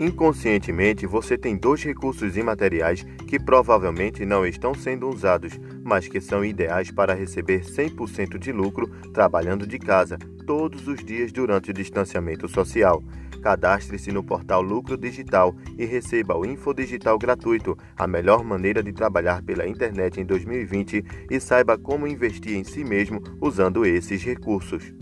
Inconscientemente, 0.00 1.06
você 1.06 1.36
tem 1.36 1.58
dois 1.58 1.84
recursos 1.84 2.34
imateriais 2.34 3.04
que 3.28 3.38
provavelmente 3.38 4.24
não 4.24 4.46
estão 4.46 4.72
sendo 4.72 5.06
usados, 5.06 5.60
mas 5.84 6.08
que 6.08 6.22
são 6.22 6.42
ideais 6.42 6.90
para 6.90 7.12
receber 7.12 7.60
100% 7.60 8.38
de 8.38 8.50
lucro 8.50 8.88
trabalhando 9.12 9.66
de 9.66 9.78
casa 9.78 10.16
todos 10.46 10.88
os 10.88 11.04
dias 11.04 11.30
durante 11.30 11.70
o 11.70 11.74
distanciamento 11.74 12.48
social. 12.48 13.04
Cadastre-se 13.42 14.10
no 14.10 14.24
portal 14.24 14.62
Lucro 14.62 14.96
Digital 14.96 15.54
e 15.76 15.84
receba 15.84 16.34
o 16.34 16.46
Infodigital 16.46 17.18
gratuito, 17.18 17.76
a 17.94 18.06
melhor 18.06 18.42
maneira 18.42 18.82
de 18.82 18.94
trabalhar 18.94 19.42
pela 19.42 19.68
internet 19.68 20.18
em 20.18 20.24
2020 20.24 21.04
e 21.30 21.38
saiba 21.38 21.76
como 21.76 22.06
investir 22.06 22.56
em 22.56 22.64
si 22.64 22.82
mesmo 22.84 23.22
usando 23.38 23.84
esses 23.84 24.24
recursos. 24.24 24.94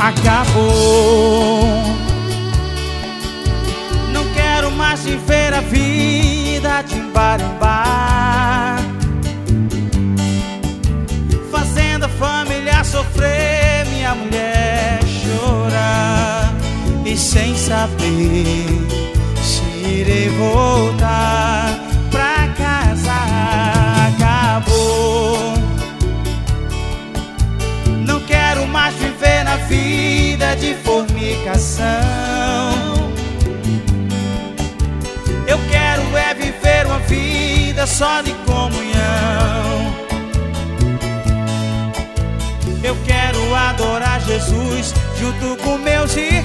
Acabou. 0.00 1.82
Não 4.12 4.24
quero 4.32 4.70
mais 4.70 5.04
viver 5.04 5.52
a 5.52 5.60
vida 5.60 6.82
de 6.82 7.00
bar 7.12 7.40
em 7.40 7.58
bar, 7.58 8.78
fazendo 11.50 12.04
a 12.04 12.08
família 12.08 12.82
sofrer, 12.82 13.86
minha 13.90 14.14
mulher 14.14 15.00
chorar. 15.04 16.54
E 17.04 17.16
sem 17.16 17.56
saber 17.56 18.66
se 19.42 19.62
irei 19.86 20.28
voltar 20.30 21.39
só 37.90 38.22
de 38.22 38.32
comunhão. 38.46 39.94
Eu 42.82 42.96
quero 43.04 43.54
adorar 43.54 44.20
Jesus 44.22 44.94
junto 45.18 45.62
com 45.62 45.76
meus 45.78 46.16
irmãos. 46.16 46.39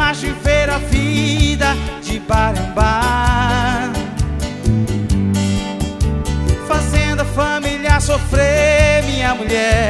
Mais 0.00 0.18
viver 0.18 0.70
a 0.70 0.78
vida 0.78 1.76
de 2.02 2.18
bar 2.20 2.54
em 2.56 2.72
bar, 2.72 3.92
fazendo 6.66 7.20
a 7.20 7.24
família 7.26 8.00
sofrer, 8.00 9.02
minha 9.04 9.34
mulher 9.34 9.89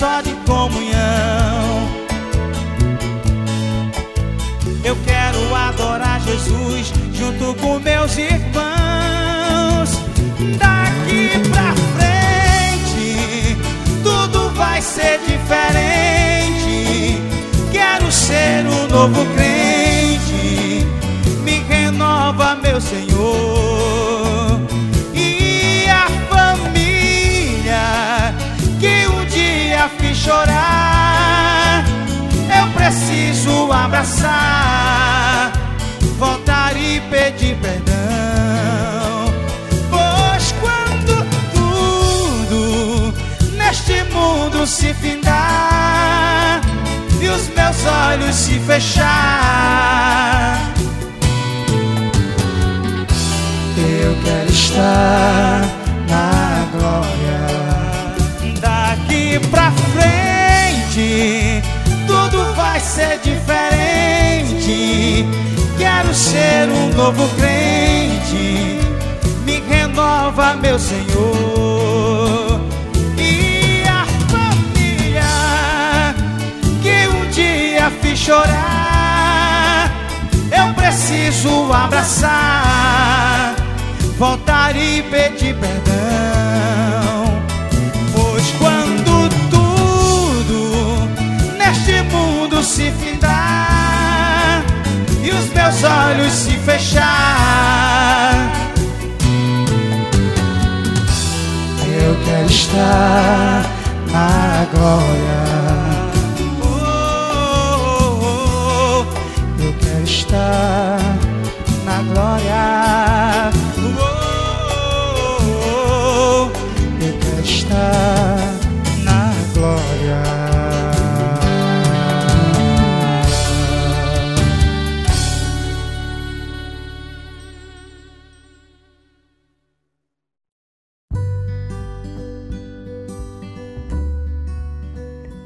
só 0.00 0.22
de 0.22 0.32
comunhão. 0.46 1.90
Eu 4.82 4.96
quero 5.04 5.54
adorar 5.54 6.18
Jesus 6.22 6.90
junto 7.12 7.54
com 7.60 7.78
meus 7.80 8.16
irmãos. 8.16 9.90
Daqui 10.58 11.38
pra 11.50 11.74
frente, 11.98 13.58
tudo 14.02 14.48
vai 14.54 14.80
ser 14.80 15.20
diferente. 15.28 17.20
Quero 17.70 18.10
ser 18.10 18.64
um 18.66 18.88
novo 18.88 19.26
crente. 19.34 20.86
Me 21.44 21.62
renova, 21.68 22.54
meu 22.54 22.80
Senhor. 22.80 23.69
Chorar, 30.20 31.82
eu 32.58 32.66
preciso 32.74 33.72
abraçar, 33.72 35.50
voltar 36.18 36.76
e 36.76 37.00
pedir 37.10 37.56
perdão. 37.56 37.94
Pois 39.88 40.54
quando 40.60 41.24
tudo 41.54 43.14
neste 43.56 44.04
mundo 44.12 44.66
se 44.66 44.92
findar 44.94 46.60
e 47.18 47.28
os 47.28 47.48
meus 47.48 47.86
olhos 47.86 48.34
se 48.34 48.58
fechar, 48.60 49.00
eu 53.78 54.14
quero 54.22 54.50
estar 54.50 55.79
novo 67.10 67.28
crente. 67.36 68.78
Me 69.44 69.60
renova, 69.68 70.54
meu 70.54 70.78
Senhor. 70.78 72.60
E 73.18 73.82
a 73.88 74.04
família 74.30 75.24
que 76.80 77.08
um 77.08 77.28
dia 77.30 77.90
fiz 78.00 78.18
chorar, 78.18 79.90
eu 80.56 80.72
preciso 80.74 81.72
abraçar, 81.72 83.56
voltar 84.16 84.76
e 84.76 85.02
pedir 85.02 85.56
perdão. 85.56 87.19
meus 95.70 95.84
olhos 95.84 96.32
se 96.32 96.50
fechar. 96.58 98.34
Eu 101.86 102.16
quero 102.24 102.46
estar 102.46 103.62
na 104.10 104.66
glória. 104.72 105.69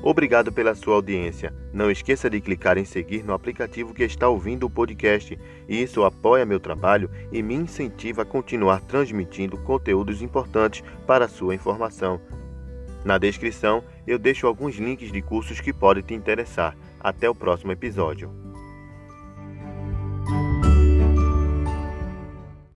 Obrigado 0.06 0.53
pela 0.53 0.75
sua 0.75 0.97
audiência. 0.97 1.55
Não 1.73 1.91
esqueça 1.91 2.29
de 2.29 2.39
clicar 2.39 2.77
em 2.77 2.85
seguir 2.85 3.25
no 3.25 3.33
aplicativo 3.33 3.95
que 3.95 4.05
está 4.05 4.29
ouvindo 4.29 4.67
o 4.67 4.71
podcast. 4.71 5.39
Isso 5.67 6.05
apoia 6.05 6.45
meu 6.45 6.61
trabalho 6.61 7.11
e 7.33 7.43
me 7.43 7.55
incentiva 7.55 8.21
a 8.21 8.27
continuar 8.27 8.83
transmitindo 8.83 9.56
conteúdos 9.56 10.21
importantes 10.21 10.85
para 11.06 11.25
a 11.25 11.29
sua 11.29 11.55
informação. 11.55 12.21
Na 13.03 13.17
descrição 13.17 13.83
eu 14.06 14.19
deixo 14.19 14.47
alguns 14.47 14.77
links 14.77 15.11
de 15.11 15.23
cursos 15.23 15.59
que 15.59 15.73
podem 15.73 16.03
te 16.03 16.12
interessar. 16.12 16.77
Até 17.01 17.31
o 17.31 17.35
próximo 17.35 17.73
episódio. 17.73 18.44